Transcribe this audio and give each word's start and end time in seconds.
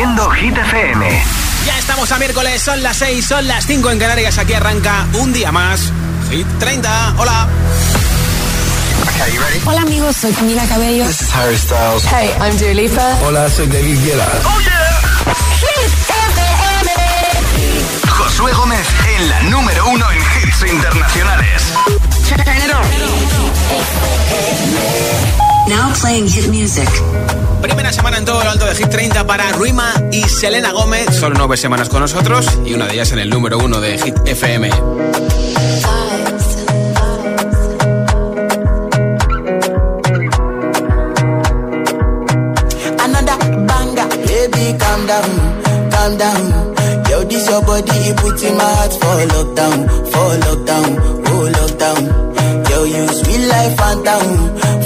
Haciendo 0.00 0.30
Hit 0.30 0.56
FM. 0.56 1.22
Ya 1.66 1.78
estamos 1.78 2.10
a 2.10 2.18
miércoles, 2.18 2.62
son 2.62 2.82
las 2.82 2.96
6, 2.96 3.22
son 3.22 3.46
las 3.46 3.66
5 3.66 3.90
en 3.90 3.98
Canarias. 3.98 4.38
Aquí 4.38 4.54
arranca 4.54 5.06
un 5.12 5.30
día 5.30 5.52
más. 5.52 5.92
Hit 6.30 6.46
30. 6.58 7.16
Hola. 7.18 7.46
Hola 9.66 9.82
amigos, 9.82 10.16
soy 10.16 10.32
Camila 10.32 10.64
Cabello. 10.68 11.04
This 11.04 11.20
is 11.20 11.34
Harry 11.34 11.58
Styles. 11.58 12.02
Hey, 12.06 12.30
I'm 12.40 12.56
Dua 12.56 12.72
Lipa. 12.72 13.18
Hola, 13.26 13.50
soy 13.50 13.66
David 13.66 14.02
Guetta. 14.02 14.26
Oh 14.46 14.60
yeah. 14.62 15.02
Hit 15.60 15.92
FM. 16.08 16.90
Josué 18.08 18.52
Gómez 18.54 18.86
en 19.18 19.28
la 19.28 19.42
número 19.50 19.86
uno 19.86 20.10
en 20.12 20.18
hits 20.18 20.62
internacionales. 20.62 21.74
Now 25.68 25.92
playing 26.00 26.28
hit 26.28 26.48
music. 26.48 26.88
Primera 27.62 27.92
semana 27.92 28.18
en 28.18 28.24
todo 28.24 28.42
lo 28.42 28.50
alto 28.50 28.66
de 28.66 28.74
Hit 28.74 28.88
30 28.88 29.26
para 29.26 29.52
Ruima 29.52 29.92
y 30.10 30.22
Selena 30.22 30.72
Gómez. 30.72 31.14
Solo 31.18 31.36
nueve 31.38 31.56
semanas 31.56 31.88
con 31.88 32.00
nosotros 32.00 32.46
y 32.64 32.74
una 32.74 32.86
de 32.86 32.94
ellas 32.94 33.12
en 33.12 33.18
el 33.20 33.30
número 33.30 33.58
uno 33.58 33.80
de 33.80 33.98
Hit 33.98 34.16
FM. 34.26 34.70
Another 43.04 43.36
banger, 43.66 44.08
baby, 44.26 44.76
calm 44.78 45.06
down, 45.06 45.30
calm 45.90 46.16
down. 46.18 46.42
Yo, 47.08 47.24
this 47.24 47.48
your 47.48 47.62
body, 47.62 47.96
it 48.10 48.16
puts 48.16 48.42
in 48.42 48.56
my 48.56 48.64
heart 48.64 48.92
for 49.00 49.18
lockdown, 49.34 49.78
for 50.12 50.30
lockdown, 50.46 50.90
oh 51.30 51.44
lockdown. 51.56 52.29
Yo, 52.90 52.96
you 52.96 53.08
sweet 53.08 53.46
life, 53.46 53.76
phantom, 53.78 54.26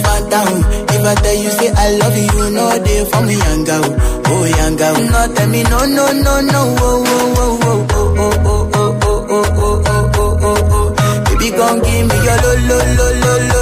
phantom. 0.04 0.48
If 0.94 1.02
I 1.04 1.14
tell 1.22 1.34
you 1.42 1.50
say 1.50 1.70
I 1.72 1.96
love 1.98 2.16
you, 2.16 2.28
you 2.38 2.50
know 2.50 2.78
they 2.84 3.04
for 3.10 3.22
me, 3.22 3.34
young 3.36 3.64
girl, 3.64 3.84
oh 4.26 4.44
young 4.44 4.76
girl. 4.76 4.94
No, 5.12 5.34
tell 5.34 5.48
me 5.48 5.62
no, 5.64 5.78
no, 5.86 6.12
no, 6.12 6.40
no, 6.40 6.60
oh, 6.78 7.04
oh, 7.06 7.34
oh, 7.36 7.86
oh, 7.90 8.14
oh, 8.18 8.32
oh, 8.34 8.58
oh, 8.74 9.00
oh, 9.00 9.10
oh, 9.28 9.44
oh, 9.56 9.82
oh, 9.86 10.12
oh, 10.16 10.38
oh, 10.42 10.70
oh. 10.76 11.24
Baby, 11.24 11.48
gon' 11.56 11.78
give 11.80 12.06
me 12.08 12.16
your 12.26 12.38
lo, 12.44 12.52
lo, 12.68 12.78
lo, 12.98 13.06
lo, 13.24 13.34
lo, 13.50 13.60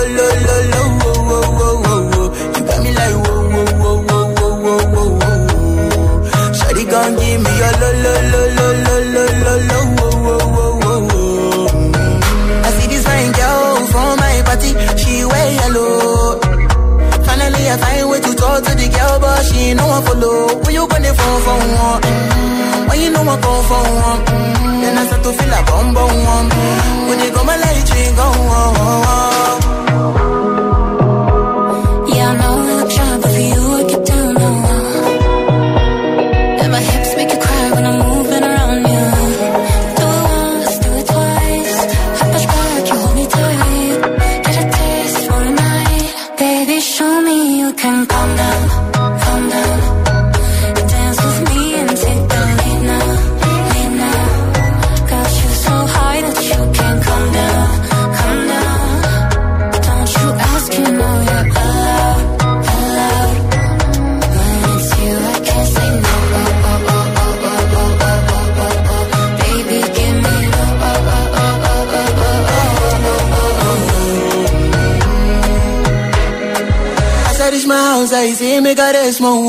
to 18.65 18.73
the 18.75 18.89
girl, 18.89 19.19
but 19.21 19.43
she 19.47 19.57
ain't 19.71 19.79
no 19.79 19.87
one 19.87 20.03
follow. 20.05 20.61
When 20.63 20.75
you 20.75 20.87
gonna 20.89 21.13
phone 21.15 21.41
for 21.47 21.59
one? 21.59 22.01
Mm-hmm. 22.03 22.89
When 22.89 23.01
you 23.01 23.11
know 23.11 23.23
I 23.23 23.37
come 23.41 23.63
for 23.69 23.83
one? 24.07 24.21
Mm-hmm. 24.27 24.81
Then 24.83 24.99
I 24.99 25.07
start 25.07 25.23
to 25.23 25.33
feel 25.33 25.53
a 25.53 25.61
bum 25.69 25.95
bum 25.95 26.13
one. 26.35 26.49
When 27.09 27.19
you 27.21 27.31
come 27.33 27.47
my 27.47 27.57
light, 27.57 27.89
you 27.91 28.13
go 28.17 28.23
on. 28.23 28.73
Yeah, 28.83 29.72
paese 78.23 78.55
e 78.55 78.61
me 78.61 78.73
caresmo 78.77 79.49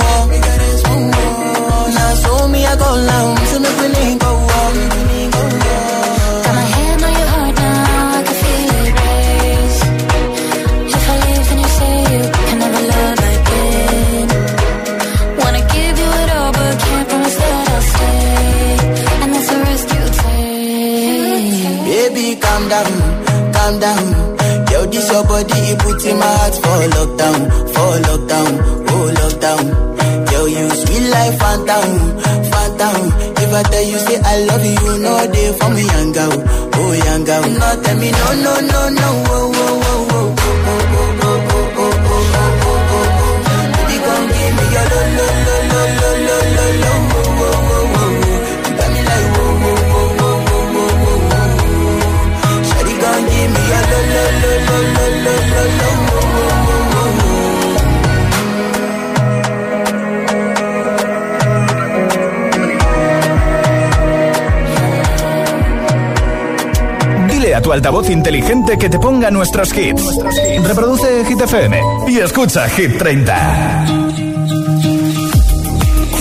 inteligente 68.23 68.77
que 68.77 68.89
te 68.89 68.97
ponga 68.99 69.29
nuestros 69.29 69.77
hits. 69.77 70.17
Reproduce 70.65 71.25
Hit 71.25 71.41
FM 71.41 71.81
y 72.07 72.19
escucha 72.19 72.69
Hit 72.69 72.97
30. 72.97 73.85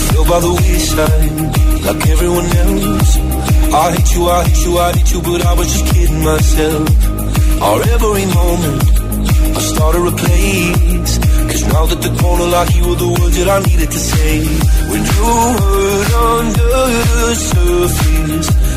Feel 0.09 0.25
by 0.25 0.39
the 0.41 0.51
wayside, 0.51 1.85
like 1.85 2.09
everyone 2.11 2.45
else. 2.57 3.19
I 3.71 3.95
you, 4.13 4.29
you, 4.65 4.79
I 4.79 4.91
you, 5.13 5.21
but 5.21 5.45
I 5.45 5.53
was 5.53 5.71
just 5.71 5.93
kidding 5.93 6.23
myself. 6.25 6.89
Started 9.59 10.05
a 10.05 10.11
place. 10.11 11.19
Cause 11.71 11.89
the 11.89 12.09
you 12.75 12.89
were 12.89 12.95
the 12.95 13.07
words 13.07 13.37
that 13.37 13.47
I 13.47 13.59
needed 13.63 13.89
to 13.89 13.99
say. 13.99 14.39
When 14.91 15.01
you 15.03 15.23
the 16.51 17.35
surface, 17.35 18.72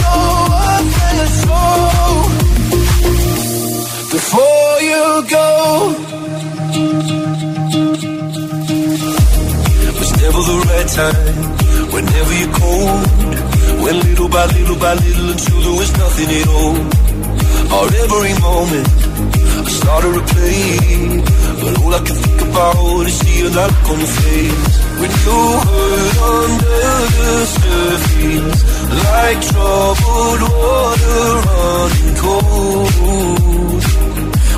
your 0.00 0.44
up 0.74 0.86
and 1.08 1.30
your. 1.44 2.24
Before 4.16 4.74
you 4.90 5.04
go, 5.36 5.48
was 9.98 10.12
never 10.22 10.40
the 10.50 10.58
right 10.70 10.88
time. 11.00 11.60
Whenever 11.94 12.32
you're 12.40 12.54
cold, 12.62 13.02
went 13.84 13.98
little 14.08 14.28
by 14.28 14.46
little 14.46 14.78
by 14.78 14.94
little 14.94 15.28
until 15.30 15.60
there 15.66 15.76
was 15.80 15.90
nothing 16.02 16.30
at 16.40 16.48
all. 16.48 16.76
Or 17.76 17.86
every 18.02 18.34
moment, 18.40 18.88
I 19.66 19.70
started 19.80 20.12
to 20.18 20.22
play, 20.34 21.22
but 21.62 21.72
all 21.80 21.94
I 21.94 22.00
can 22.06 22.16
think 22.16 22.40
about 22.50 23.06
is 23.06 23.16
seeing 23.18 23.52
that 23.52 23.70
look 23.70 23.90
on 23.92 23.98
your 23.98 24.12
face. 24.18 24.89
When 25.00 25.10
you 25.10 25.40
hurt 25.66 26.16
under 26.36 26.88
the 27.16 27.32
surface 27.56 28.60
Like 29.00 29.40
troubled 29.48 30.42
water 30.42 31.24
running 31.48 32.16
cold. 32.20 33.82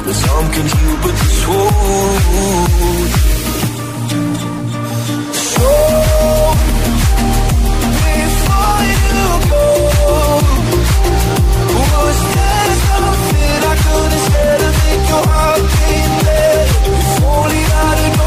Well, 0.05 0.17
some 0.25 0.47
can 0.55 0.67
heal 0.75 0.97
but 1.03 1.15
this 1.21 1.41
won't 1.47 3.11
So 5.47 5.71
Before 8.03 8.83
you 8.91 9.25
go. 9.53 9.67
Was 11.79 12.19
there 12.35 12.73
something 12.89 13.61
I 13.63 13.75
couldn't 13.85 14.25
said 14.27 14.59
to 14.59 14.71
make 14.83 15.05
your 15.13 15.25
heart 15.33 15.63
beat 15.79 16.13
If 16.99 17.23
only 17.23 17.63
I'd 17.63 18.22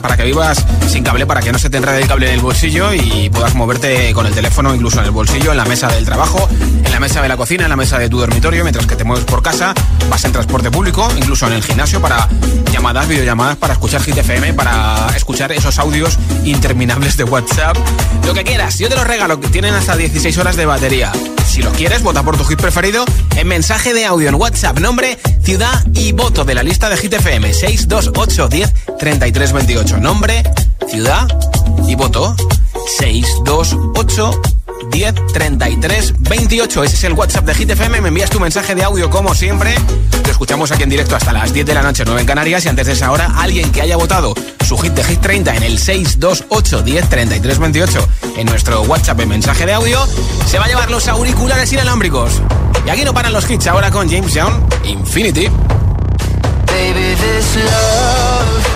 para, 0.00 0.16
que 0.16 0.24
vivas 0.24 0.64
sin 0.88 1.04
cable, 1.04 1.26
para 1.26 1.40
que 1.40 1.52
no 1.52 1.58
se 1.58 1.70
te 1.70 1.76
enrede 1.76 2.02
el 2.02 2.08
cable 2.08 2.28
en 2.28 2.34
el 2.34 2.40
bolsillo 2.40 2.92
y 2.92 3.30
puedas 3.30 3.54
moverte 3.54 4.12
con 4.12 4.26
el 4.26 4.34
teléfono 4.34 4.74
incluso 4.74 4.98
en 5.00 5.06
el 5.06 5.10
bolsillo, 5.10 5.50
en 5.50 5.56
la 5.56 5.64
mesa 5.64 5.88
del 5.88 6.04
trabajo, 6.04 6.48
en 6.84 6.92
la 6.92 7.00
mesa 7.00 7.22
de 7.22 7.28
la 7.28 7.36
cocina, 7.36 7.64
en 7.64 7.70
la 7.70 7.76
mesa 7.76 7.98
de 7.98 8.08
tu 8.08 8.18
dormitorio, 8.18 8.62
mientras 8.62 8.86
que 8.86 8.96
te 8.96 9.04
mueves 9.04 9.24
por 9.24 9.42
casa, 9.42 9.74
vas 10.08 10.24
en 10.24 10.32
transporte 10.32 10.70
público, 10.70 11.08
incluso 11.16 11.46
en 11.46 11.54
el 11.54 11.62
gimnasio 11.62 12.00
para 12.00 12.28
llamadas, 12.72 13.08
videollamadas, 13.08 13.56
para 13.56 13.74
escuchar 13.74 14.02
GTFM, 14.02 14.54
para 14.54 15.08
escuchar 15.16 15.52
esos 15.52 15.78
audios 15.78 16.18
interminables 16.44 17.16
de 17.16 17.24
WhatsApp, 17.24 17.76
lo 18.24 18.34
que 18.34 18.44
quieras. 18.44 18.78
Yo 18.78 18.88
te 18.88 18.96
los 18.96 19.06
regalo, 19.06 19.40
que 19.40 19.48
tienen 19.48 19.74
hasta 19.74 19.96
16 19.96 20.36
horas 20.38 20.56
de 20.56 20.66
batería. 20.66 21.12
Si 21.46 21.62
los 21.62 21.72
quieres, 21.74 22.02
vota 22.02 22.22
por 22.22 22.36
tu 22.36 22.44
hit 22.44 22.60
preferido 22.60 23.04
en 23.36 23.48
mensaje 23.48 23.94
de 23.94 24.04
audio 24.04 24.28
en 24.28 24.34
WhatsApp, 24.34 24.78
nombre, 24.78 25.18
ciudad 25.42 25.84
y 25.94 26.12
voto 26.12 26.44
de 26.44 26.54
la 26.54 26.62
lista 26.62 26.88
de 26.88 26.96
GTFM 26.96 27.54
62810 27.54 28.85
3328. 28.98 29.98
Nombre, 29.98 30.42
ciudad 30.88 31.26
y 31.86 31.94
voto. 31.94 32.34
628 32.98 34.40
10 34.90 35.14
33 35.32 36.14
28. 36.18 36.84
Ese 36.84 36.94
es 36.94 37.04
el 37.04 37.12
WhatsApp 37.12 37.44
de 37.44 37.54
Hit 37.54 37.70
FM. 37.70 38.00
Me 38.00 38.08
envías 38.08 38.30
tu 38.30 38.40
mensaje 38.40 38.74
de 38.74 38.84
audio 38.84 39.10
como 39.10 39.34
siempre. 39.34 39.74
Lo 40.24 40.30
escuchamos 40.30 40.70
aquí 40.70 40.82
en 40.82 40.90
directo 40.90 41.16
hasta 41.16 41.32
las 41.32 41.52
10 41.52 41.66
de 41.66 41.74
la 41.74 41.82
noche, 41.82 42.04
9 42.04 42.20
en 42.20 42.26
Canarias. 42.26 42.64
Y 42.64 42.68
antes 42.68 42.86
de 42.86 42.92
esa 42.92 43.10
hora, 43.10 43.32
alguien 43.36 43.70
que 43.72 43.82
haya 43.82 43.96
votado 43.96 44.34
su 44.64 44.76
hit 44.78 44.92
de 44.92 45.04
Hit 45.04 45.20
30 45.20 45.56
en 45.56 45.62
el 45.62 45.78
628 45.78 46.82
10 46.82 47.08
33 47.08 47.58
28 47.58 48.08
en 48.36 48.46
nuestro 48.46 48.82
WhatsApp 48.82 49.20
en 49.20 49.28
mensaje 49.28 49.66
de 49.66 49.74
audio, 49.74 50.06
se 50.46 50.58
va 50.58 50.64
a 50.66 50.68
llevar 50.68 50.90
los 50.90 51.08
auriculares 51.08 51.72
inalámbricos. 51.72 52.40
Y 52.86 52.90
aquí 52.90 53.04
no 53.04 53.12
paran 53.12 53.32
los 53.32 53.48
hits 53.50 53.66
ahora 53.66 53.90
con 53.90 54.08
James 54.08 54.32
Young, 54.32 54.54
Infinity. 54.84 55.48
Baby, 56.66 57.16
this 57.16 57.56
love. 57.56 58.75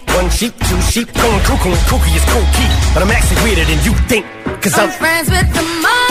One 0.15 0.29
sheep, 0.29 0.53
two 0.67 0.81
sheep, 0.81 1.07
going 1.13 1.43
cuckoo 1.47 1.69
and 1.69 1.83
kooky 1.87 2.15
is 2.15 2.25
cool 2.31 2.47
key. 2.55 2.67
But 2.93 3.03
I'm 3.03 3.11
actually 3.11 3.41
weirder 3.43 3.63
than 3.63 3.79
you 3.85 3.93
think. 4.07 4.25
Cause 4.61 4.77
I'm, 4.77 4.89
I'm 4.89 4.97
friends 4.99 5.29
with 5.29 5.47
the 5.53 5.63
monster 5.81 6.10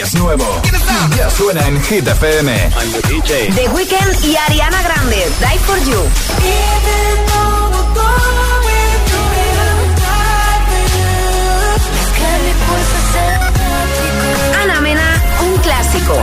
es 0.00 0.14
nuevo. 0.14 0.44
Ya 1.16 1.30
suena 1.30 1.66
en 1.66 1.82
Hit 1.82 2.06
FM. 2.06 2.70
The 3.54 3.68
Weeknd 3.68 4.24
y 4.24 4.36
Ariana 4.36 4.82
Grande, 4.82 5.28
Die 5.40 5.58
for 5.66 5.78
You. 5.84 6.02
Ana 14.62 14.80
Mena, 14.80 15.22
un 15.40 15.56
clásico. 15.58 16.14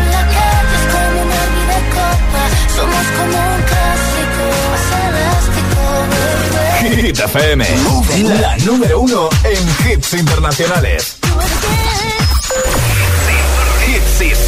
Somos 2.76 3.06
como 3.18 3.38
un 3.38 3.62
clásico, 3.64 4.44
Hit 7.02 7.20
FM. 7.20 7.66
La 8.40 8.58
número 8.58 9.00
uno 9.02 9.30
en 9.44 9.92
hits 9.92 10.14
internacionales. 10.14 11.25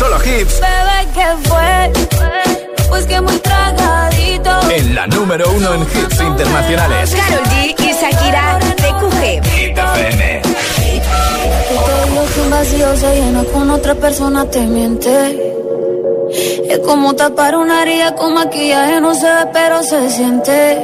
Solo 0.08 0.24
hits. 0.24 0.60
Bebé, 0.62 1.08
¿qué 1.14 1.50
fue? 1.50 2.88
Pues 2.90 3.06
que 3.06 3.22
muy 3.22 3.38
tragadito. 3.40 4.72
En 4.72 4.96
la 4.96 5.08
número 5.08 5.46
uno 5.52 5.74
en 5.74 5.82
hits 5.82 6.22
internacionales. 6.22 7.16
Carol 7.16 7.46
G 7.46 7.76
y 7.80 7.94
Shakira, 7.94 8.60
TQG. 8.78 9.44
Hit 9.46 9.78
FM. 9.78 10.42
Un 12.44 12.52
vacío 12.52 12.96
se 12.98 13.16
llena 13.16 13.44
con 13.46 13.70
otra 13.72 13.96
persona 13.96 14.46
te 14.46 14.62
miente. 14.62 15.54
Es 16.70 16.80
como 16.80 17.16
tapar 17.16 17.56
una 17.56 17.82
herida 17.82 18.16
con 18.16 18.36
maquillaje, 18.36 19.02
no 19.02 19.16
se 19.16 19.26
ve, 19.26 19.48
pero 19.52 19.82
se 19.82 20.10
siente. 20.12 20.78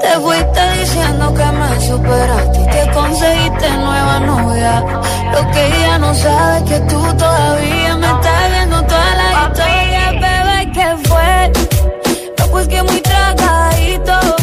Te 0.00 0.20
fuiste 0.20 0.60
diciendo 0.78 1.34
que 1.34 1.44
me 1.44 1.80
superaste 1.80 2.60
y 2.60 2.66
que 2.66 2.92
conseguiste 2.92 3.70
nueva 3.70 4.20
novia. 4.20 4.93
Lo 5.34 5.50
que 5.50 5.66
ella 5.66 5.98
no 5.98 6.14
sabe 6.14 6.58
es 6.58 6.62
que 6.64 6.80
tú 6.80 7.00
todavía 7.16 7.96
me 7.96 8.06
estás 8.06 8.50
viendo 8.52 8.82
toda 8.82 9.14
la 9.16 9.28
historia, 9.48 10.12
bebé, 10.12 10.72
¿qué 10.72 11.08
fue? 11.08 11.52
No, 12.38 12.46
pues 12.52 12.68
que 12.68 12.82
muy 12.84 13.00
tragadito. 13.00 14.33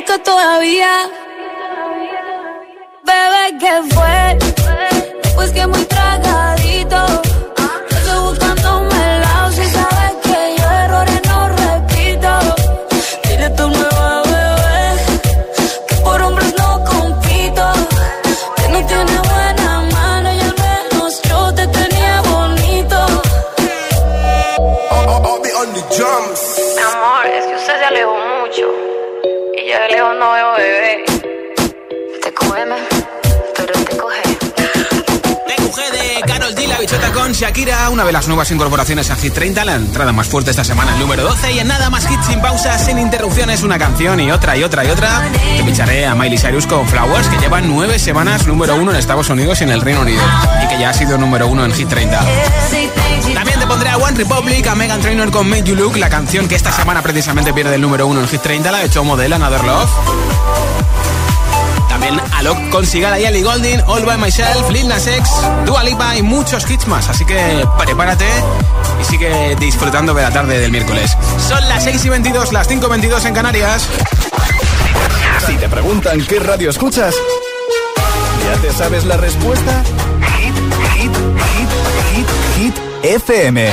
Busca 0.00 0.18
todavía, 0.22 1.10
bebé, 3.04 3.58
¿qué 3.58 3.94
fue? 3.94 4.38
Pues 5.34 5.50
que 5.52 5.66
muy 5.66 5.84
tragadito. 5.84 7.29
Shakira, 37.32 37.88
una 37.90 38.04
de 38.04 38.12
las 38.12 38.28
nuevas 38.28 38.50
incorporaciones 38.50 39.10
a 39.10 39.16
Hit 39.16 39.32
30, 39.32 39.64
la 39.64 39.74
entrada 39.74 40.12
más 40.12 40.28
fuerte 40.28 40.50
esta 40.50 40.64
semana, 40.64 40.92
el 40.94 41.00
número 41.00 41.22
12. 41.22 41.52
Y 41.52 41.58
en 41.58 41.68
nada 41.68 41.90
más 41.90 42.10
hits 42.10 42.26
sin 42.26 42.40
pausas, 42.40 42.84
sin 42.84 42.98
interrupciones, 42.98 43.62
una 43.62 43.78
canción 43.78 44.20
y 44.20 44.30
otra 44.30 44.56
y 44.56 44.62
otra 44.62 44.84
y 44.84 44.90
otra. 44.90 45.22
Te 45.56 45.62
picharé 45.64 46.06
a 46.06 46.14
Miley 46.14 46.38
Cyrus 46.38 46.66
con 46.66 46.86
Flowers, 46.88 47.28
que 47.28 47.38
lleva 47.38 47.60
nueve 47.60 47.98
semanas 47.98 48.46
número 48.46 48.76
uno 48.76 48.90
en 48.90 48.96
Estados 48.96 49.28
Unidos 49.30 49.60
y 49.60 49.64
en 49.64 49.70
el 49.70 49.80
Reino 49.80 50.00
Unido. 50.00 50.22
Y 50.64 50.68
que 50.68 50.78
ya 50.78 50.90
ha 50.90 50.94
sido 50.94 51.18
número 51.18 51.46
uno 51.46 51.64
en 51.64 51.72
Hit 51.72 51.88
30. 51.88 52.20
También 53.34 53.58
te 53.60 53.66
pondré 53.66 53.90
a 53.90 53.96
One 53.96 54.16
Republic, 54.16 54.66
a 54.66 54.74
Megan 54.74 55.00
Trainor 55.00 55.30
con 55.30 55.48
Make 55.48 55.64
You 55.64 55.76
Look, 55.76 55.96
la 55.96 56.08
canción 56.08 56.48
que 56.48 56.54
esta 56.54 56.72
semana 56.72 57.02
precisamente 57.02 57.52
pierde 57.52 57.74
el 57.74 57.80
número 57.80 58.06
uno 58.06 58.20
en 58.20 58.28
Hit 58.28 58.42
30, 58.42 58.70
la 58.70 58.78
ha 58.78 58.84
hecho 58.84 59.04
modelo 59.04 59.36
Another 59.36 59.64
Love. 59.64 60.69
Alok 62.40 62.70
con 62.70 62.86
Sigala 62.86 63.20
y 63.20 63.26
Ali 63.26 63.42
Golding, 63.42 63.82
All 63.86 64.02
By 64.06 64.16
Myself, 64.16 64.70
Lil 64.70 64.88
Nas 64.88 65.06
X, 65.06 65.28
Dua 65.66 65.84
Lipa 65.84 66.16
y 66.16 66.22
muchos 66.22 66.68
hits 66.70 66.86
más. 66.86 67.06
Así 67.10 67.26
que 67.26 67.66
prepárate 67.78 68.24
y 68.98 69.04
sigue 69.04 69.56
disfrutando 69.56 70.14
de 70.14 70.22
la 70.22 70.30
tarde 70.30 70.58
del 70.58 70.70
miércoles. 70.70 71.14
Son 71.46 71.68
las 71.68 71.84
6 71.84 72.02
y 72.02 72.08
22, 72.08 72.52
las 72.52 72.66
5 72.66 72.86
y 72.86 72.88
22 72.88 73.24
en 73.26 73.34
Canarias. 73.34 73.86
Si 75.46 75.52
te 75.56 75.68
preguntan 75.68 76.24
qué 76.24 76.40
radio 76.40 76.70
escuchas, 76.70 77.14
¿ya 78.46 78.60
te 78.62 78.72
sabes 78.72 79.04
la 79.04 79.18
respuesta? 79.18 79.82
Hit, 80.38 80.54
hit, 80.94 81.12
hit, 81.12 82.26
hit, 82.56 82.74
hit, 82.74 82.74
FM. 83.02 83.70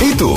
¿Y 0.00 0.14
tú? 0.14 0.36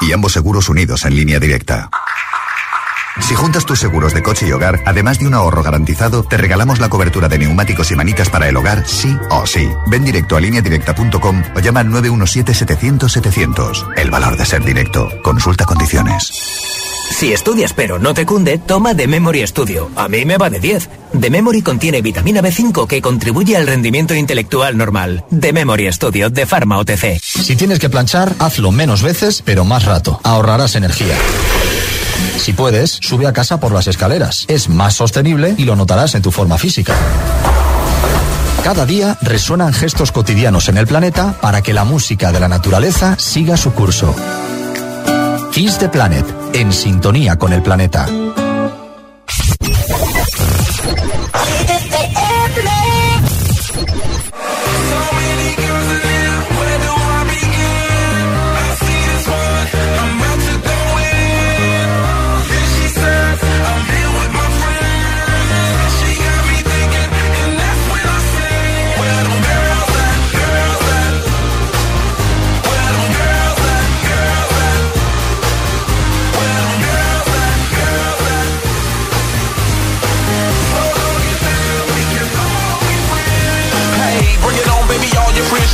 Y 0.00 0.12
ambos 0.12 0.32
seguros 0.32 0.68
unidos 0.68 1.04
en 1.04 1.16
línea 1.16 1.38
directa. 1.38 1.90
Si 3.20 3.34
juntas 3.34 3.66
tus 3.66 3.80
seguros 3.80 4.14
de 4.14 4.22
coche 4.22 4.46
y 4.46 4.52
hogar, 4.52 4.80
además 4.86 5.18
de 5.18 5.26
un 5.26 5.34
ahorro 5.34 5.62
garantizado, 5.62 6.22
te 6.22 6.36
regalamos 6.36 6.78
la 6.78 6.88
cobertura 6.88 7.28
de 7.28 7.38
neumáticos 7.38 7.90
y 7.90 7.96
manitas 7.96 8.30
para 8.30 8.48
el 8.48 8.56
hogar, 8.56 8.86
sí 8.86 9.16
o 9.30 9.46
sí. 9.46 9.68
Ven 9.88 10.04
directo 10.04 10.36
a 10.36 10.40
lineadirecta.com 10.40 11.42
o 11.54 11.60
llama 11.60 11.80
al 11.80 11.88
917-700-700. 11.88 13.94
El 13.96 14.10
valor 14.10 14.36
de 14.36 14.46
ser 14.46 14.64
directo. 14.64 15.10
Consulta 15.22 15.64
condiciones. 15.64 16.87
Si 17.10 17.32
estudias 17.32 17.72
pero 17.72 17.98
no 17.98 18.14
te 18.14 18.26
cunde, 18.26 18.58
toma 18.58 18.94
The 18.94 19.08
Memory 19.08 19.46
Studio. 19.46 19.90
A 19.96 20.08
mí 20.08 20.24
me 20.24 20.36
va 20.36 20.50
de 20.50 20.60
10. 20.60 20.88
The 21.20 21.30
Memory 21.30 21.62
contiene 21.62 22.02
vitamina 22.02 22.40
B5 22.42 22.86
que 22.86 23.02
contribuye 23.02 23.56
al 23.56 23.66
rendimiento 23.66 24.14
intelectual 24.14 24.76
normal. 24.76 25.24
The 25.38 25.52
Memory 25.52 25.92
Studio 25.92 26.30
de 26.30 26.46
Pharma 26.46 26.78
OTC. 26.78 27.20
Si 27.20 27.56
tienes 27.56 27.78
que 27.78 27.90
planchar, 27.90 28.32
hazlo 28.38 28.70
menos 28.70 29.02
veces 29.02 29.42
pero 29.44 29.64
más 29.64 29.84
rato. 29.84 30.20
Ahorrarás 30.22 30.76
energía. 30.76 31.16
Si 32.38 32.52
puedes, 32.52 32.92
sube 33.02 33.26
a 33.26 33.32
casa 33.32 33.58
por 33.58 33.72
las 33.72 33.88
escaleras. 33.88 34.44
Es 34.48 34.68
más 34.68 34.94
sostenible 34.94 35.54
y 35.58 35.64
lo 35.64 35.76
notarás 35.76 36.14
en 36.14 36.22
tu 36.22 36.30
forma 36.30 36.56
física. 36.56 36.94
Cada 38.62 38.86
día 38.86 39.16
resuenan 39.22 39.72
gestos 39.72 40.12
cotidianos 40.12 40.68
en 40.68 40.78
el 40.78 40.86
planeta 40.86 41.34
para 41.40 41.62
que 41.62 41.72
la 41.72 41.84
música 41.84 42.32
de 42.32 42.40
la 42.40 42.48
naturaleza 42.48 43.16
siga 43.18 43.56
su 43.56 43.72
curso. 43.72 44.14
Kiss 45.58 45.76
the 45.76 45.88
Planet, 45.88 46.24
en 46.54 46.72
sintonía 46.72 47.36
con 47.36 47.52
el 47.52 47.60
planeta. 47.62 48.06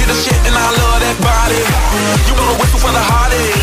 Your 0.04 0.14
the 0.14 0.20
shit, 0.20 0.36
and 0.44 0.54
I 0.54 0.68
love 0.68 1.00
that 1.00 1.16
body. 1.24 1.60
You 2.28 2.34
wanna 2.36 2.60
whistle 2.60 2.80
for 2.80 2.92
the 2.92 3.00
hottest? 3.00 3.56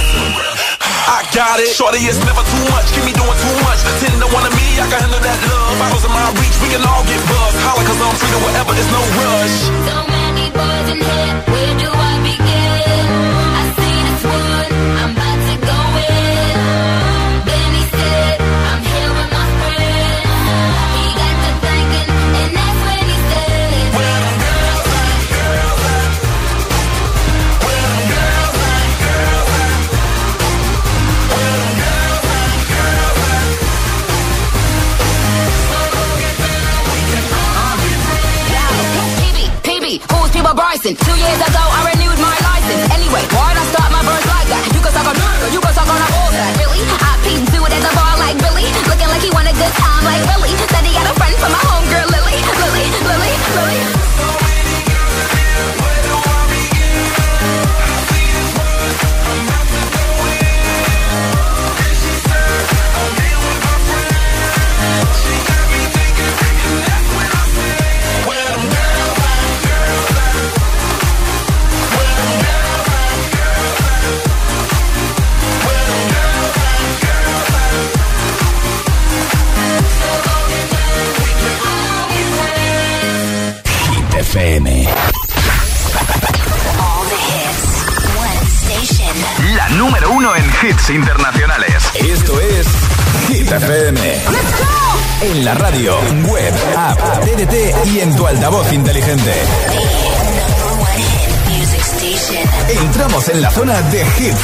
I 0.82 1.22
got 1.34 1.60
it. 1.60 1.70
Shorty, 1.70 2.02
it's 2.10 2.18
never 2.26 2.42
too 2.42 2.64
much. 2.74 2.90
Keep 2.94 3.06
me 3.06 3.14
doing 3.14 3.38
too 3.38 3.56
much. 3.62 3.80
Ten 4.02 4.14
to 4.18 4.28
one 4.34 4.46
of 4.46 4.54
me, 4.56 4.66
I 4.82 4.86
can 4.90 5.00
handle 5.06 5.22
that 5.22 5.38
love. 5.46 5.78
Bottles 5.78 6.06
in 6.06 6.12
my 6.12 6.26
reach, 6.42 6.58
we 6.62 6.70
can 6.74 6.82
all 6.82 7.04
get 7.06 7.22
buzzed. 7.30 7.58
Holla, 7.62 7.84
cause 7.86 8.02
I'm 8.02 8.16
free 8.18 8.32
to 8.34 8.40
whatever, 8.42 8.74
it's 8.74 8.90
no 8.90 9.02
rush. 9.22 9.58
So 9.86 9.96
many 10.10 10.46
boys 10.56 10.88
in 10.94 11.00
here, 11.04 11.34
where 11.52 11.74
do 11.78 11.90
I 11.92 12.14
begin? 12.26 13.06
I 13.62 13.64
see 13.78 13.98
this 14.08 14.24
one, 14.26 14.72
I'm 15.02 15.12
to 15.14 15.56
go 15.62 15.78
in. 16.10 16.61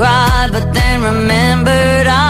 cried, 0.00 0.48
but 0.50 0.72
then 0.72 1.02
remembered 1.02 2.06
I 2.06 2.29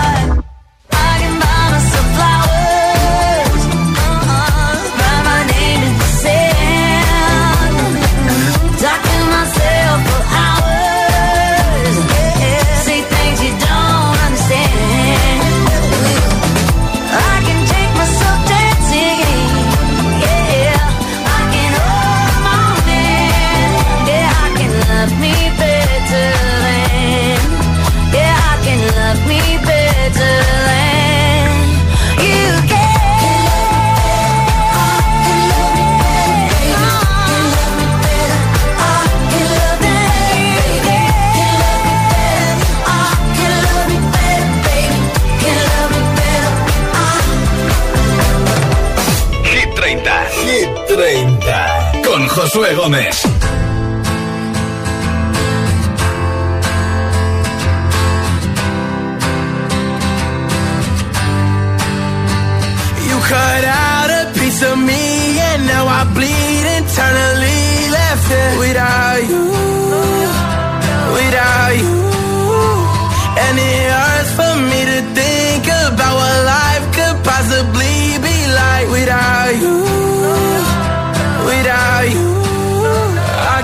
Gómez. 52.81 53.20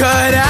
cut 0.00 0.32
out 0.32 0.49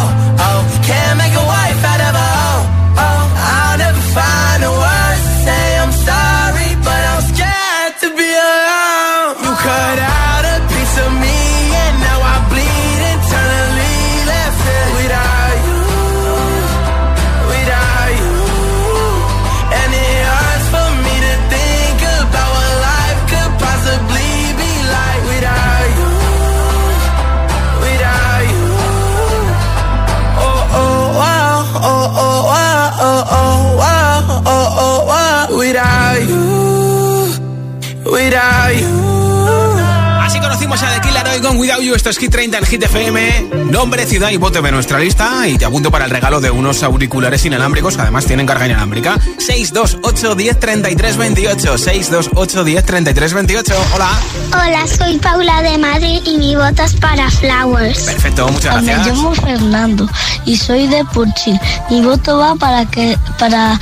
You. 41.81 41.95
Esto 41.95 42.09
es 42.09 42.17
Hit 42.17 42.31
30 42.31 42.57
en 42.59 42.65
Hit 42.65 42.83
FM. 42.83 43.49
Nombre, 43.71 44.05
ciudad 44.05 44.29
y 44.29 44.37
voto 44.37 44.61
de 44.61 44.71
nuestra 44.71 44.99
lista. 44.99 45.47
Y 45.47 45.57
te 45.57 45.65
apunto 45.65 45.89
para 45.91 46.05
el 46.05 46.11
regalo 46.11 46.39
de 46.39 46.51
unos 46.51 46.83
auriculares 46.83 47.43
inalámbricos. 47.45 47.95
que 47.95 48.01
Además, 48.03 48.25
tienen 48.25 48.45
carga 48.45 48.65
inalámbrica. 48.67 49.17
628 49.39 50.35
10 50.35 50.59
33 50.59 51.17
28. 51.17 51.77
628 51.77 52.63
10 52.63 52.85
33 52.85 53.33
28. 53.33 53.73
Hola. 53.95 54.09
Hola, 54.53 54.85
soy 54.87 55.17
Paula 55.19 55.61
de 55.61 55.77
Madrid 55.77 56.21
y 56.25 56.37
mi 56.37 56.55
voto 56.55 56.83
es 56.83 56.93
para 56.95 57.29
Flowers. 57.29 57.99
Perfecto, 58.03 58.47
muchas 58.49 58.81
Me 58.83 58.93
gracias. 58.93 59.17
llamo 59.17 59.33
Fernando 59.35 60.09
y 60.45 60.57
soy 60.57 60.87
de 60.87 61.03
Purchil. 61.05 61.59
Mi 61.89 62.01
voto 62.01 62.37
va 62.37 62.55
para 62.55 62.85
que 62.85 63.17
para 63.39 63.79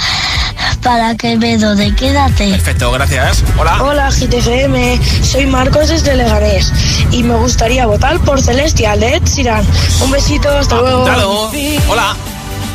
para 0.82 1.16
Quevedo 1.16 1.76
de 1.76 1.94
Quédate. 1.96 2.52
Perfecto, 2.52 2.92
gracias. 2.92 3.44
Hola. 3.58 3.84
Hola 3.84 4.10
GTFM, 4.10 5.00
soy 5.24 5.46
Marcos 5.46 5.90
desde 5.90 6.16
Leganés 6.16 6.72
y 7.12 7.24
me 7.24 7.36
gustaría 7.36 7.86
votar 7.86 8.20
por 8.20 8.42
Celestial 8.42 9.00
de 9.00 9.16
Ed 9.16 9.24
Sheeran. 9.26 9.66
Un 10.04 10.12
besito, 10.12 10.50
hasta 10.50 10.76
luego. 10.76 11.02
Apuntado. 11.02 11.52
Hola. 11.90 12.16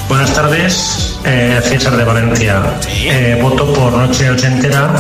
Buenas 0.08 0.34
tardes, 0.34 1.18
eh, 1.24 1.60
César 1.64 1.96
de 1.96 2.04
Valencia. 2.04 2.62
Eh, 2.88 3.38
voto 3.40 3.72
por 3.72 3.92
Noche 3.92 4.30
Ochentera, 4.30 4.92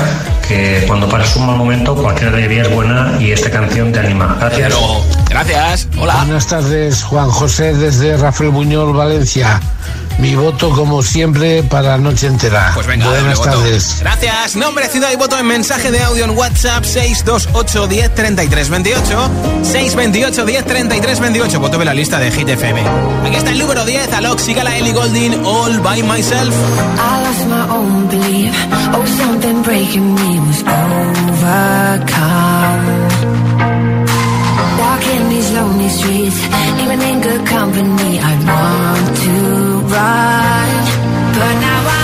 que 0.48 0.84
cuando 0.86 1.08
pasas 1.08 1.36
un 1.36 1.46
mal 1.46 1.56
momento 1.56 1.94
cualquier 1.94 2.30
alegría 2.30 2.62
es 2.62 2.70
buena 2.70 3.12
y 3.20 3.30
esta 3.30 3.50
canción 3.50 3.92
te 3.92 4.00
anima. 4.00 4.36
Gracias. 4.40 4.74
Gracias. 5.28 5.88
Hola. 5.98 6.16
Buenas 6.24 6.46
tardes, 6.46 7.02
Juan 7.02 7.28
José 7.28 7.74
desde 7.74 8.16
Rafael 8.16 8.50
Buñol, 8.50 8.94
Valencia. 8.94 9.60
Mi 10.18 10.34
voto, 10.36 10.70
como 10.70 11.02
siempre, 11.02 11.62
para 11.64 11.98
Noche 11.98 12.26
Entera. 12.28 12.70
Pues 12.74 12.86
venga, 12.86 13.08
Buenas 13.08 13.42
tardes. 13.42 13.96
Gracias. 14.00 14.56
Nombre, 14.56 14.88
ciudad 14.88 15.10
y 15.12 15.16
voto 15.16 15.38
en 15.38 15.46
mensaje 15.46 15.90
de 15.90 16.02
audio 16.02 16.24
en 16.24 16.30
WhatsApp 16.30 16.84
628 16.84 17.86
10 17.86 18.14
33 18.14 18.68
28. 18.70 19.30
628 19.62 20.44
10 20.46 20.64
33 20.64 21.20
28. 21.20 21.60
Voto 21.60 21.78
de 21.78 21.84
la 21.84 21.94
lista 21.94 22.18
de 22.18 22.30
Hit 22.30 22.48
FM. 22.48 22.80
Aquí 23.26 23.36
está 23.36 23.50
el 23.50 23.58
número 23.58 23.84
10. 23.84 24.12
Alok, 24.14 24.38
Sigala, 24.38 24.76
Ellie 24.78 24.92
Golding, 24.92 25.44
All 25.44 25.80
by 25.80 26.02
Myself. 26.02 26.54
I 26.54 27.22
lost 27.24 27.46
my 27.48 27.68
own 27.74 28.08
belief. 28.08 28.54
Oh, 28.94 29.04
something 29.18 29.62
breaking 29.62 30.14
me 30.14 30.40
was 30.40 30.62
overcome. 30.62 32.04
Walking 34.78 35.28
these 35.28 35.52
lonely 35.52 35.88
streets, 35.88 36.36
even 36.82 37.00
in 37.02 37.20
good 37.20 37.46
company, 37.46 38.18
I 38.20 38.34
want 38.46 39.16
to 39.16 39.63
run. 39.94 40.68
But 41.38 41.54
now 41.60 41.80
I'm 41.96 42.03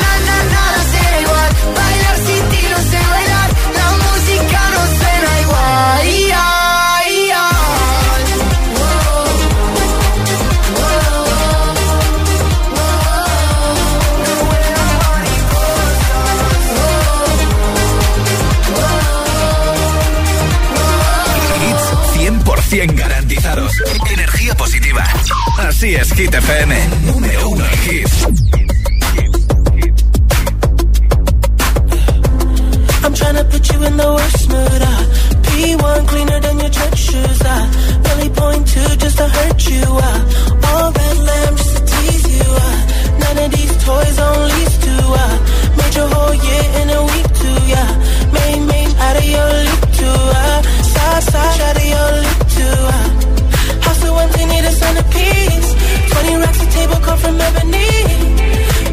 Así 25.71 25.95
es, 25.95 26.11
Hit 26.11 26.35
FM. 26.35 26.75
Número 27.05 27.49
uno. 27.49 27.63
I'm 33.03 33.13
trying 33.13 33.35
to 33.35 33.45
put 33.45 33.71
you 33.71 33.83
in 33.83 33.95
the 33.95 34.13
worst 34.13 34.49
mood. 34.49 34.81
Uh. 34.81 35.03
P1 35.47 36.07
cleaner 36.09 36.39
than 36.41 36.59
your 36.59 36.69
church 36.69 36.99
shoes. 36.99 37.41
Uh. 37.41 38.31
point 38.35 38.67
Two 38.67 38.95
just 38.97 39.17
to 39.17 39.27
hurt 39.29 39.69
you. 39.69 39.83
Uh. 39.87 40.67
All 40.67 40.91
red 40.91 41.17
lamb 41.29 41.55
just 41.55 41.77
to 41.77 41.85
tease 41.85 42.27
you. 42.35 42.49
Uh. 42.67 42.75
None 43.23 43.37
of 43.45 43.51
these 43.55 43.73
toys 43.85 44.15
to. 44.85 44.95
Uh. 45.23 45.35
Made 45.77 45.95
your 45.95 46.09
whole 46.13 46.35
year 46.47 46.65
in 46.81 46.89
a 46.99 47.01
week 47.13 47.29
too. 47.41 47.59
Yeah. 47.71 47.89
Main, 48.33 48.67
main, 48.67 48.89
out 49.07 49.15
of 49.15 49.23
your 49.23 49.53
too. 49.97 50.19
Uh. 50.35 50.61
Side, 50.83 51.23
side, 51.23 51.61
out 51.61 51.77
of 51.77 51.85
your. 51.85 52.30
table 56.71 56.99
cut 57.05 57.19
from 57.19 57.35
ebony. 57.47 57.89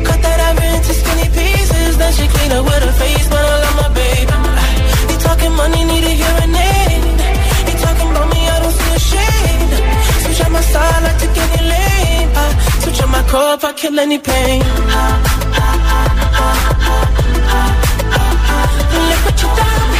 Cut 0.06 0.18
that 0.26 0.38
ivory 0.48 0.70
into 0.76 0.92
skinny 1.00 1.28
pieces. 1.36 1.92
Then 2.00 2.12
she 2.12 2.26
clean 2.34 2.52
up 2.52 2.64
with 2.68 2.82
her 2.86 2.96
face, 3.02 3.26
but 3.32 3.42
I 3.52 3.54
love 3.64 3.76
my 3.82 3.88
baby. 4.00 4.34
You 5.10 5.16
talking 5.26 5.54
money, 5.54 5.82
need 5.90 6.04
a 6.10 6.14
hearing 6.20 6.54
aid. 6.54 7.02
They 7.66 7.74
talking 7.86 8.10
about 8.12 8.28
me, 8.34 8.40
I 8.54 8.56
don't 8.62 8.76
feel 8.80 8.94
ashamed. 9.02 9.72
Switch 10.22 10.40
out 10.44 10.50
my 10.56 10.62
style, 10.70 11.04
I 11.10 11.12
took 11.22 11.36
any 11.44 11.62
lane. 11.72 12.28
I 12.42 12.46
switch 12.82 13.00
out 13.02 13.10
my 13.16 13.22
core 13.30 13.54
if 13.54 13.64
I 13.64 13.72
kill 13.80 13.98
any 13.98 14.18
pain. 14.18 14.62
Look 19.08 19.20
what 19.26 19.36
you 19.42 19.48
done. 19.58 19.92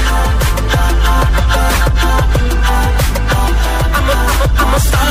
I'm 3.97 4.09
a, 4.11 4.15
I'm 4.19 4.41
a, 4.43 4.47
I'm 4.63 4.75
a 4.75 4.81
star. 4.81 5.09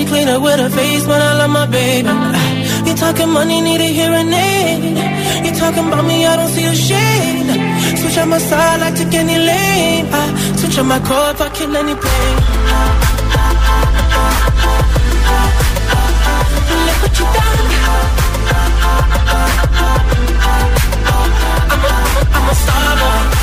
she 0.00 0.06
clean 0.06 0.28
up 0.28 0.42
with 0.42 0.58
her 0.58 0.70
face, 0.70 1.04
but 1.06 1.20
I 1.20 1.36
love 1.40 1.50
my 1.50 1.66
baby. 1.66 2.08
Uh, 2.08 2.86
you 2.86 2.94
talking 2.94 3.28
money, 3.28 3.60
need 3.60 3.80
a 3.80 3.90
hearing 3.98 4.32
aid. 4.32 4.96
You 5.44 5.52
talking 5.58 5.86
about 5.88 6.04
me, 6.06 6.24
I 6.26 6.36
don't 6.36 6.48
see 6.48 6.64
a 6.64 6.74
shade. 6.74 7.98
Switch 8.00 8.18
on 8.18 8.28
my 8.30 8.38
side, 8.38 8.80
like 8.80 8.94
take 8.96 9.14
any 9.14 9.38
lane. 9.38 10.06
I 10.10 10.22
switch 10.58 10.78
on 10.78 10.86
my 10.86 11.00
core 11.00 11.30
if 11.34 11.40
I 11.40 11.48
kill 11.50 11.76
any 11.76 11.94
pain. 11.94 12.36
Look 16.86 16.98
what 17.02 17.14
you 17.18 17.26
done. 17.36 17.68
I'm 21.72 21.82
a, 21.84 21.90
I'm 21.92 22.14
a, 22.16 22.22
I'm 22.36 22.46
a 22.48 22.54
star 22.62 22.96
boy. 23.00 23.40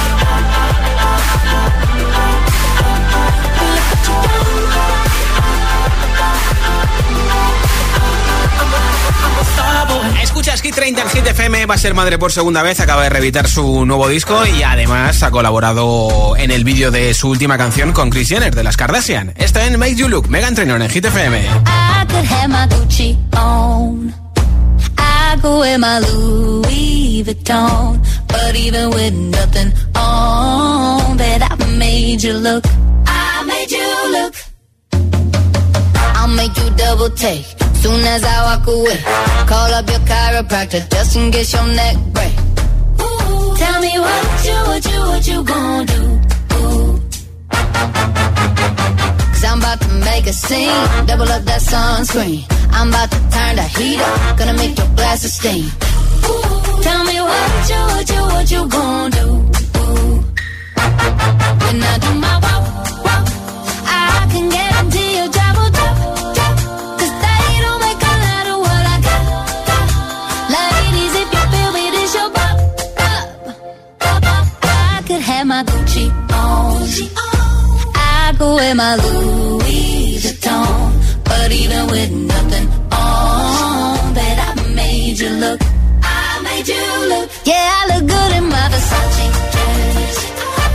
30 10.77 11.01
en 11.01 11.09
Hit 11.09 11.25
FM, 11.25 11.65
va 11.65 11.73
a 11.73 11.77
ser 11.79 11.95
madre 11.95 12.19
por 12.19 12.31
segunda 12.31 12.61
vez, 12.61 12.79
acaba 12.79 13.01
de 13.01 13.09
reeditar 13.09 13.47
su 13.47 13.83
nuevo 13.87 14.07
disco 14.07 14.45
y 14.45 14.61
además 14.61 15.23
ha 15.23 15.31
colaborado 15.31 16.37
en 16.37 16.51
el 16.51 16.63
vídeo 16.63 16.91
de 16.91 17.15
su 17.15 17.29
última 17.29 17.57
canción 17.57 17.93
con 17.93 18.11
Chris 18.11 18.29
Jenner 18.29 18.53
de 18.53 18.63
las 18.63 18.77
Kardashian. 18.77 19.33
Esto 19.37 19.59
en 19.59 19.79
Make 19.79 19.95
You 19.95 20.07
Look, 20.07 20.29
Megan 20.29 20.53
Trainor 20.53 20.79
en 20.79 20.89
Hit 20.91 21.05
FM. 21.05 21.39
I 21.39 22.05
could 22.07 22.25
have 22.25 22.49
my 22.49 22.67
Gucci 22.67 23.17
on. 23.35 24.13
I 24.99 25.39
could 25.41 25.59
wear 25.61 25.79
my 25.79 25.99
Louis 25.99 27.23
Vuitton. 27.25 27.99
But 28.27 28.55
even 28.55 28.91
with 28.91 29.13
nothing 29.13 29.73
on, 29.95 31.17
bet 31.17 31.41
I 31.41 31.55
made 31.79 32.21
you 32.21 32.33
look. 32.33 32.63
I 33.07 33.43
made 33.47 33.71
you 33.71 34.11
look. 34.11 34.35
I'll 36.13 36.27
make 36.27 36.55
you 36.55 36.69
double 36.77 37.09
take. 37.09 37.66
Soon 37.81 38.03
as 38.03 38.23
I 38.23 38.37
walk 38.47 38.67
away, 38.67 38.97
call 39.47 39.71
up 39.77 39.87
your 39.89 39.99
chiropractor 40.09 40.81
just 40.89 41.15
in 41.15 41.31
case 41.31 41.53
your 41.53 41.67
neck 41.67 41.95
break. 42.15 42.33
Ooh, 43.01 43.55
tell 43.55 43.79
me 43.81 43.93
what 44.05 44.45
you, 44.47 44.57
what 44.69 44.83
you, 44.91 44.99
what 45.11 45.27
you 45.27 45.43
gonna 45.43 45.85
do? 45.85 46.01
Ooh. 46.57 47.01
Cause 49.31 49.43
I'm 49.45 49.59
about 49.59 49.79
to 49.81 49.89
make 50.09 50.25
a 50.27 50.33
scene. 50.33 51.05
Double 51.05 51.29
up 51.31 51.43
that 51.43 51.61
sunscreen. 51.61 52.43
I'm 52.71 52.89
about 52.89 53.11
to 53.11 53.19
turn 53.29 53.55
the 53.55 53.67
heat 53.77 53.99
up. 53.99 54.37
Gonna 54.37 54.53
make 54.53 54.77
your 54.77 54.87
glasses 54.95 55.33
steam. 55.33 55.65
Ooh, 55.65 56.81
tell 56.81 57.03
me 57.05 57.17
what 57.21 57.69
you, 57.69 57.81
what 57.93 58.09
you, 58.09 58.21
what 58.33 58.51
you 58.51 58.67
gonna 58.67 59.09
do? 59.21 59.27
Ooh. 59.79 60.23
When 61.61 61.83
I 61.83 61.97
do 62.01 62.13
my 62.25 62.37
I 78.37 78.39
could 78.39 78.53
wear 78.53 78.75
my 78.75 78.95
Louis 78.97 80.19
Vuitton. 80.21 81.23
But 81.23 81.51
even 81.51 81.87
with 81.87 82.11
nothing 82.11 82.67
on, 82.91 84.13
that 84.13 84.37
I 84.47 84.75
made 84.75 85.17
you 85.17 85.29
look. 85.29 85.59
I 86.03 86.39
made 86.43 86.67
you 86.67 86.85
look. 87.09 87.31
Yeah, 87.45 87.67
I 87.79 87.81
look 87.89 88.05
good 88.07 88.31
in 88.37 88.45
my 88.47 88.65
Versace 88.71 89.27
dress. 89.53 90.17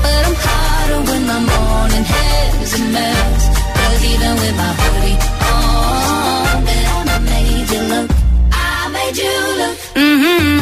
But 0.03 0.23
I'm 0.27 0.35
hotter 0.45 1.01
when 1.09 1.23
my 1.25 1.39
morning 1.39 2.05
hair's 2.13 2.75
a 2.75 2.83
mess. 2.97 3.43
Cause 3.79 4.05
even 4.11 4.35
with 4.43 4.57
my 4.63 4.73
hoodie 4.81 5.19
on, 5.55 6.65
bet 6.67 6.85
I 7.15 7.19
made 7.31 7.71
you 7.71 7.83
look. 7.95 8.11
I 8.51 8.89
made 8.91 9.17
you 9.23 9.35
look. 9.61 9.77
Mm-hmm. 9.95 10.62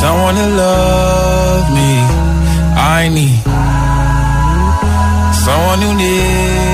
someone 0.00 0.34
to 0.34 0.46
love 0.64 1.66
me. 1.78 1.90
I 2.98 3.08
need 3.16 3.42
someone 5.44 5.80
who 5.84 5.94
needs 5.96 6.65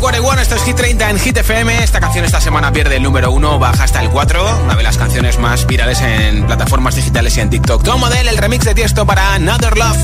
41, 0.00 0.40
esto 0.40 0.54
es 0.54 0.62
Hit 0.64 0.76
30 0.76 1.10
en 1.10 1.18
Hit 1.18 1.36
FM. 1.36 1.84
Esta 1.84 2.00
canción 2.00 2.24
esta 2.24 2.40
semana 2.40 2.72
pierde 2.72 2.96
el 2.96 3.02
número 3.02 3.30
1, 3.32 3.58
baja 3.58 3.84
hasta 3.84 4.02
el 4.02 4.08
4, 4.08 4.62
una 4.64 4.74
de 4.74 4.82
las 4.82 4.96
canciones 4.96 5.38
más 5.38 5.66
virales 5.66 6.00
en 6.00 6.46
plataformas 6.46 6.94
digitales 6.94 7.36
y 7.36 7.40
en 7.40 7.50
TikTok. 7.50 7.82
Tom 7.82 8.00
Model, 8.00 8.26
el 8.28 8.38
remix 8.38 8.64
de 8.64 8.74
Tiesto 8.74 9.04
para 9.04 9.34
Another 9.34 9.76
Love. 9.76 9.98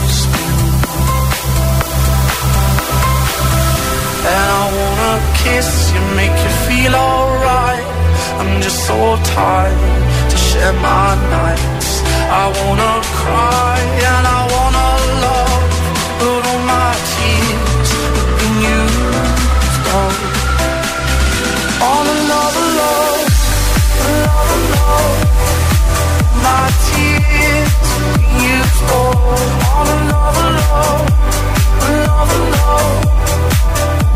I 0.00 0.27
And 4.30 4.48
I 4.60 4.64
wanna 4.78 5.14
kiss 5.42 5.70
you, 5.92 6.00
make 6.20 6.36
you 6.44 6.52
feel 6.66 6.94
alright. 6.94 7.86
I'm 8.40 8.60
just 8.60 8.80
so 8.86 9.16
tired 9.24 10.30
to 10.30 10.36
share 10.36 10.74
my 10.90 11.08
nights. 11.36 11.90
I 12.42 12.44
wanna 12.60 12.94
cry 13.20 13.78
and 14.10 14.24
I 14.38 14.40
wanna 14.54 14.88
love, 15.24 15.64
but 16.20 16.40
all 16.50 16.62
my 16.76 16.92
tears 17.12 17.88
have 18.16 18.32
been 18.38 18.56
used 18.76 19.86
up. 20.02 20.16
All 21.88 22.04
another 22.16 22.66
love, 22.80 23.28
another 24.12 24.60
love. 24.76 25.18
My 26.46 26.64
tears 26.86 27.88
used 28.52 28.82
up. 29.00 29.16
All 29.72 29.88
another 29.98 30.48
love, 30.60 31.06
another 31.88 32.42
love. 32.56 33.17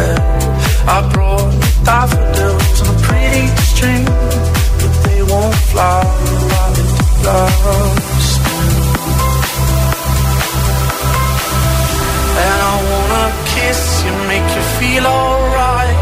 nowhere. 0.00 0.16
I 0.88 1.08
brought 1.12 1.52
daffodils 1.84 2.80
on 2.82 2.94
a 2.94 2.98
pretty 3.06 3.46
string, 3.70 4.04
but 4.04 4.92
they 5.04 5.22
won't 5.22 5.54
fly. 5.70 6.02
Lost. 7.24 8.40
And 12.44 12.58
I 12.70 12.76
wanna 12.90 13.26
kiss 13.54 13.82
you, 14.04 14.12
make 14.32 14.48
you 14.56 14.64
feel 14.78 15.06
alright. 15.06 15.96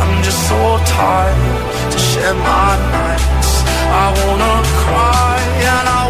I'm 0.00 0.22
just 0.22 0.40
so 0.48 0.78
tired 0.86 1.90
to 1.92 1.98
share 1.98 2.34
my 2.34 2.72
nights. 2.96 3.50
I 4.02 4.06
wanna 4.20 4.54
cry 4.84 5.36
and 5.70 5.88
I 5.88 6.09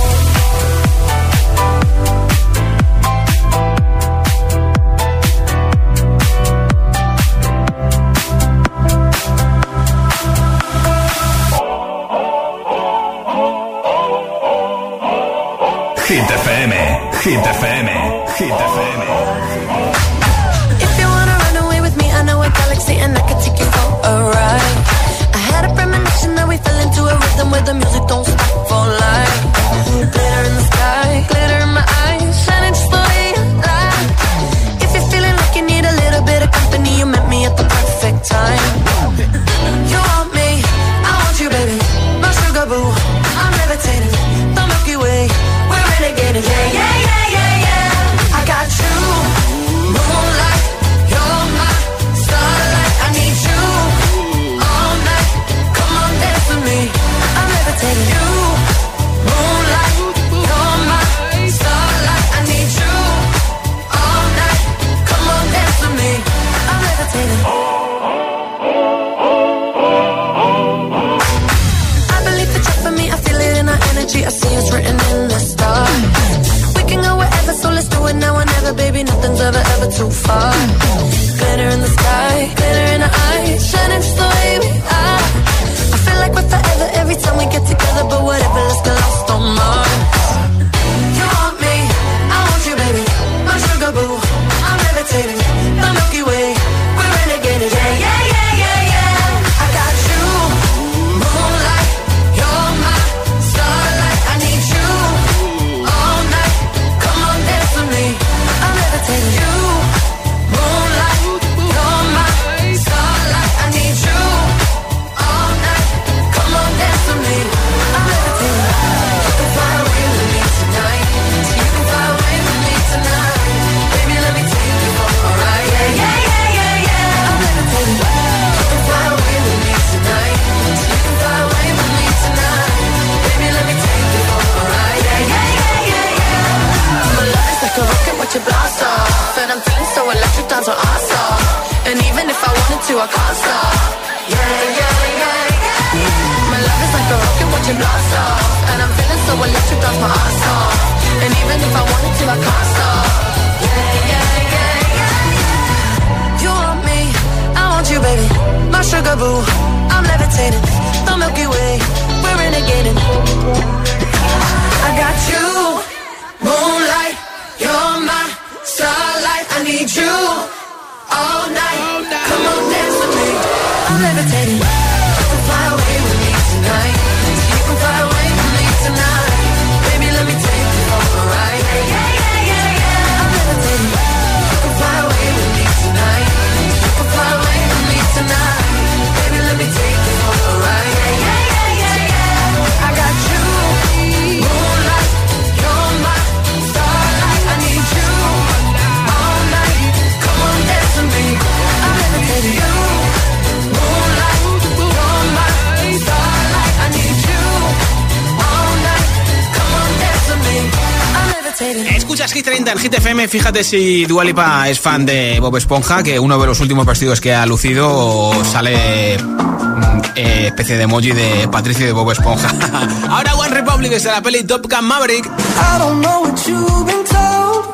fíjate 213.31 213.63
si 213.63 214.05
Dualipa 214.05 214.67
es 214.67 214.81
fan 214.81 215.05
de 215.05 215.39
Bob 215.39 215.55
Esponja, 215.55 216.03
que 216.03 216.19
uno 216.19 216.37
de 216.37 216.45
los 216.45 216.59
últimos 216.59 216.85
partidos 216.85 217.21
que 217.21 217.33
ha 217.33 217.45
lucido 217.45 218.31
sale 218.43 219.17
mm, 219.17 220.01
eh, 220.17 220.47
especie 220.47 220.75
de 220.75 220.83
emoji 220.83 221.11
de 221.11 221.47
Patricio 221.47 221.85
de 221.85 221.93
Bob 221.93 222.11
Esponja. 222.11 222.49
Ahora 223.09 223.35
One 223.35 223.55
Republic 223.55 223.93
es 223.93 224.03
de 224.03 224.11
la 224.11 224.21
peli 224.21 224.43
Top 224.43 224.69
Gun 224.69 224.83
Maverick. 224.83 225.25
I 225.27 225.79
don't 225.79 226.01
know 226.01 226.23
what 226.23 226.45
you've 226.45 226.85
been 226.85 227.05
told, 227.05 227.71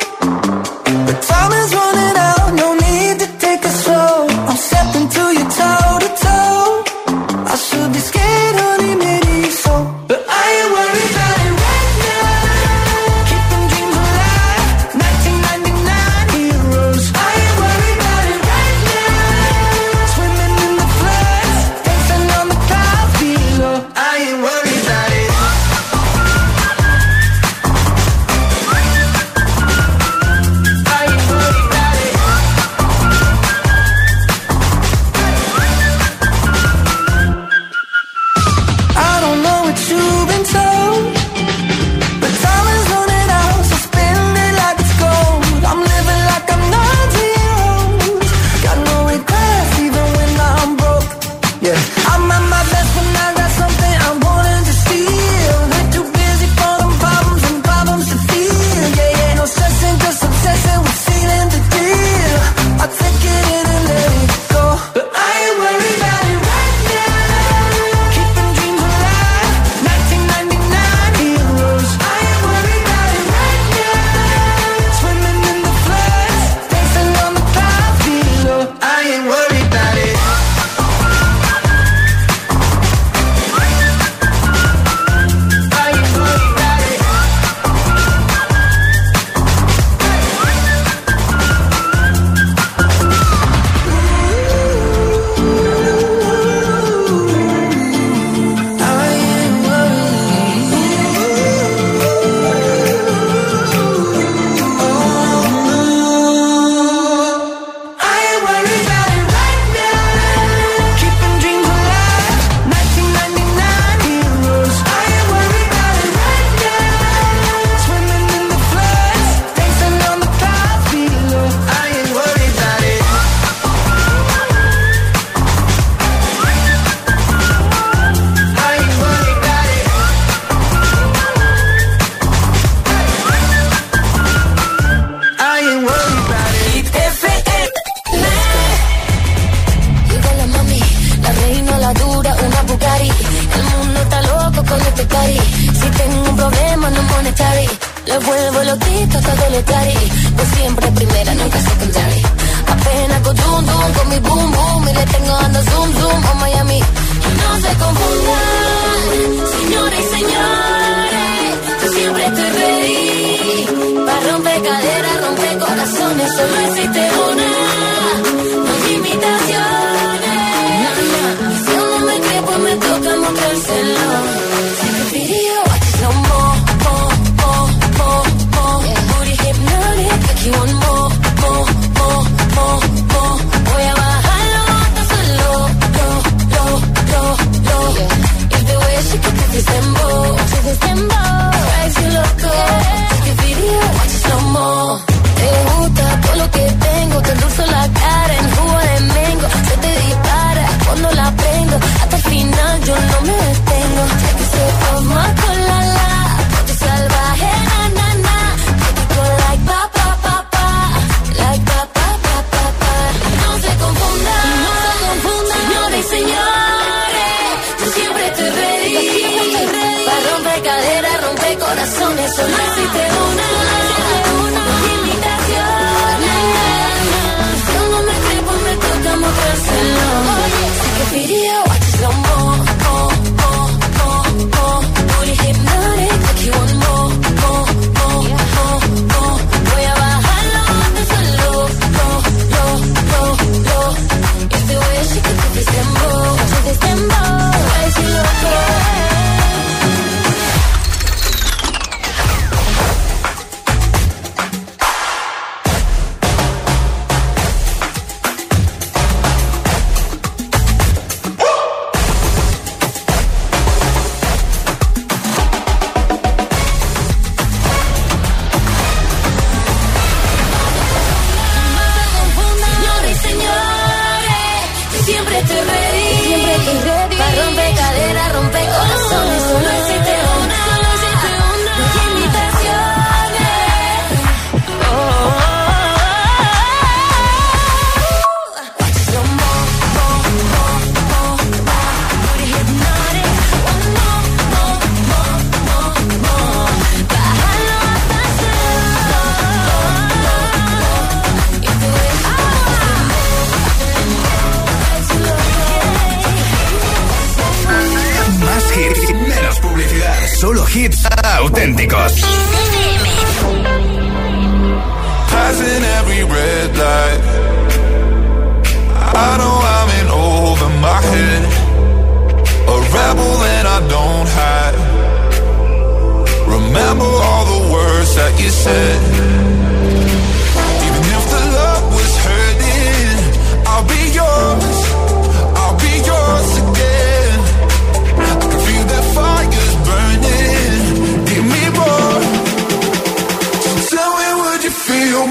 but 1.07 1.21
time 1.23 1.65
is 1.65 1.86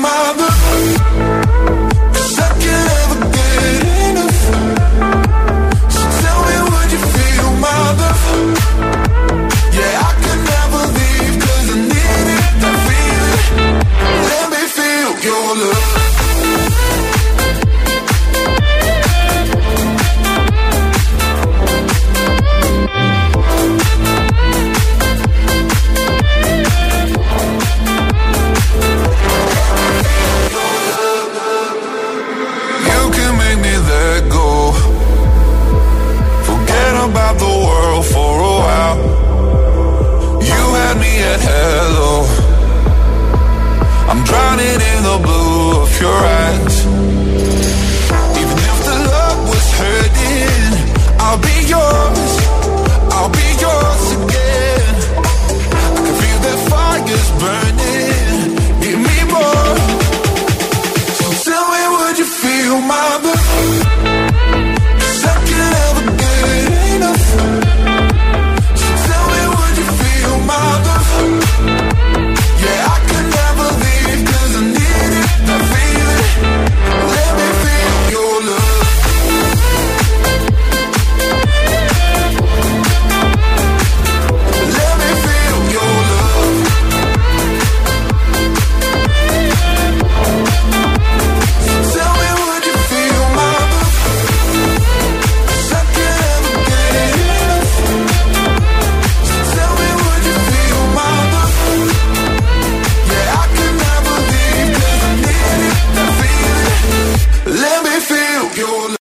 my 0.03 0.46